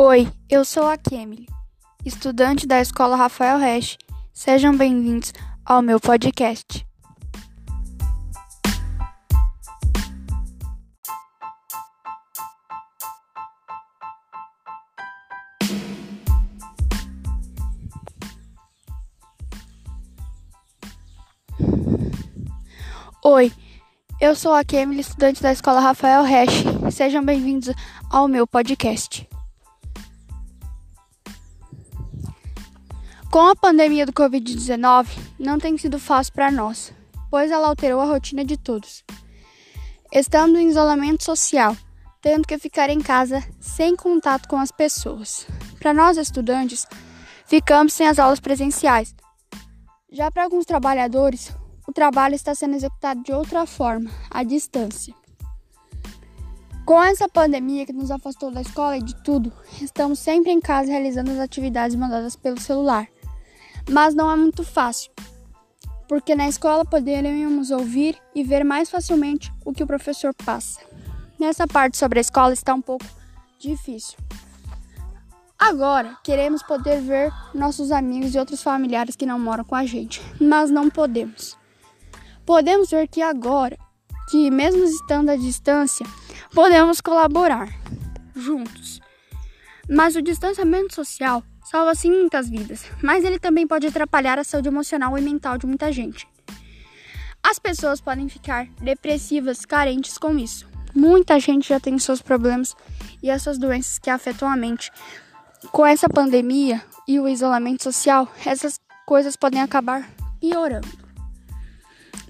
[0.00, 1.44] Oi, eu sou a Kemily,
[2.04, 3.96] estudante da Escola Rafael Resch.
[4.32, 5.32] Sejam bem-vindos
[5.64, 6.86] ao meu podcast.
[23.24, 23.52] Oi,
[24.20, 26.62] eu sou a Kemily, estudante da Escola Rafael Resch.
[26.92, 27.74] Sejam bem-vindos
[28.08, 29.28] ao meu podcast.
[33.30, 35.06] Com a pandemia do Covid-19,
[35.38, 36.94] não tem sido fácil para nós,
[37.30, 39.04] pois ela alterou a rotina de todos.
[40.10, 41.76] Estamos em isolamento social,
[42.22, 45.46] tendo que ficar em casa sem contato com as pessoas.
[45.78, 46.86] Para nós estudantes,
[47.44, 49.14] ficamos sem as aulas presenciais.
[50.10, 51.52] Já para alguns trabalhadores,
[51.86, 55.14] o trabalho está sendo executado de outra forma, à distância.
[56.86, 60.90] Com essa pandemia que nos afastou da escola e de tudo, estamos sempre em casa
[60.90, 63.06] realizando as atividades mandadas pelo celular
[63.88, 65.10] mas não é muito fácil,
[66.06, 70.80] porque na escola poderíamos ouvir e ver mais facilmente o que o professor passa.
[71.38, 73.04] Nessa parte sobre a escola está um pouco
[73.58, 74.18] difícil.
[75.58, 80.22] Agora, queremos poder ver nossos amigos e outros familiares que não moram com a gente,
[80.40, 81.58] mas não podemos.
[82.46, 83.76] Podemos ver que agora,
[84.30, 86.06] que mesmo estando à distância,
[86.54, 87.68] podemos colaborar
[88.36, 89.00] juntos.
[89.90, 94.68] Mas o distanciamento social salva sim muitas vidas, mas ele também pode atrapalhar a saúde
[94.68, 96.26] emocional e mental de muita gente.
[97.42, 100.66] As pessoas podem ficar depressivas, carentes com isso.
[100.94, 102.74] Muita gente já tem seus problemas
[103.22, 104.90] e essas doenças que afetam a mente.
[105.70, 110.08] Com essa pandemia e o isolamento social, essas coisas podem acabar
[110.40, 110.88] piorando.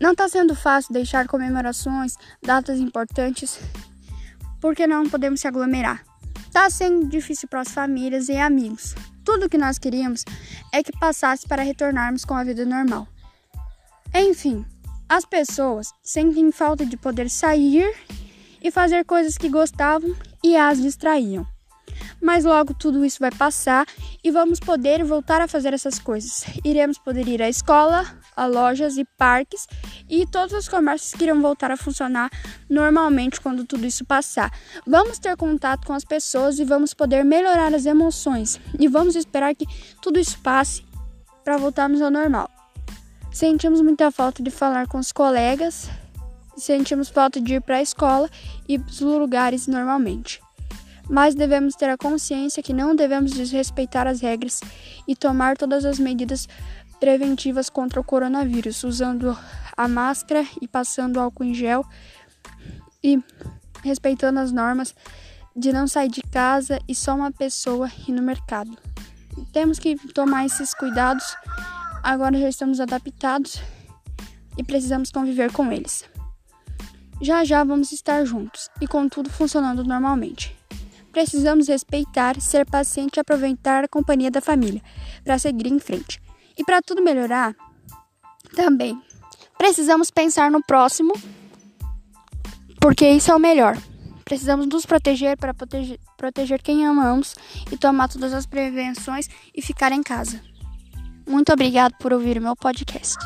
[0.00, 3.58] Não está sendo fácil deixar comemorações, datas importantes,
[4.60, 6.07] porque não podemos se aglomerar.
[6.58, 8.92] Está sendo difícil para as famílias e amigos.
[9.24, 10.24] Tudo o que nós queríamos
[10.72, 13.06] é que passasse para retornarmos com a vida normal.
[14.12, 14.66] Enfim,
[15.08, 17.88] as pessoas sentem falta de poder sair
[18.60, 21.46] e fazer coisas que gostavam e as distraíam
[22.20, 23.86] mas logo tudo isso vai passar
[24.22, 26.44] e vamos poder voltar a fazer essas coisas.
[26.64, 28.04] Iremos poder ir à escola,
[28.36, 29.66] a lojas e parques
[30.08, 32.30] e todos os comércios que irão voltar a funcionar
[32.68, 34.52] normalmente quando tudo isso passar.
[34.86, 39.54] Vamos ter contato com as pessoas e vamos poder melhorar as emoções e vamos esperar
[39.54, 39.66] que
[40.02, 40.84] tudo isso passe
[41.44, 42.50] para voltarmos ao normal.
[43.30, 45.88] Sentimos muita falta de falar com os colegas,
[46.56, 48.28] sentimos falta de ir para a escola
[48.68, 50.40] e os lugares normalmente
[51.08, 54.60] mas devemos ter a consciência que não devemos desrespeitar as regras
[55.06, 56.48] e tomar todas as medidas
[57.00, 59.36] preventivas contra o coronavírus, usando
[59.76, 61.84] a máscara e passando álcool em gel
[63.02, 63.22] e
[63.82, 64.94] respeitando as normas
[65.56, 68.76] de não sair de casa e só uma pessoa ir no mercado.
[69.52, 71.24] Temos que tomar esses cuidados.
[72.02, 73.60] Agora já estamos adaptados
[74.56, 76.04] e precisamos conviver com eles.
[77.20, 80.56] Já já vamos estar juntos e com tudo funcionando normalmente.
[81.18, 84.80] Precisamos respeitar, ser paciente e aproveitar a companhia da família
[85.24, 86.22] para seguir em frente.
[86.56, 87.56] E para tudo melhorar,
[88.54, 88.96] também
[89.58, 91.12] precisamos pensar no próximo,
[92.80, 93.76] porque isso é o melhor.
[94.24, 97.34] Precisamos nos proteger para proteger, proteger quem amamos
[97.72, 100.40] e tomar todas as prevenções e ficar em casa.
[101.28, 103.18] Muito obrigado por ouvir o meu podcast.